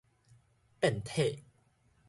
[0.79, 1.43] 遍體